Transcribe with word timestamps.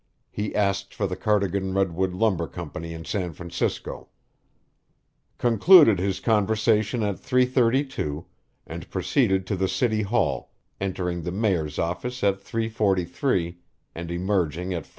He 0.31 0.55
asked 0.55 0.95
for 0.95 1.05
the 1.05 1.15
Cardigan 1.15 1.75
Redwood 1.75 2.11
Lumber 2.11 2.47
Company 2.47 2.91
in 2.91 3.05
San 3.05 3.33
Francisco. 3.33 4.07
Concluded 5.37 5.99
his 5.99 6.19
conversation 6.19 7.03
at 7.03 7.17
3:32 7.17 8.25
and 8.65 8.89
proceeded 8.89 9.45
to 9.45 9.55
the 9.55 9.67
city 9.67 10.01
hall, 10.01 10.53
entering 10.79 11.21
the 11.21 11.31
Mayor's 11.31 11.77
office 11.77 12.23
at 12.23 12.43
3:43 12.43 13.57
and 13.93 14.09
emerging 14.09 14.73
at 14.73 14.85
4:10. 14.85 14.89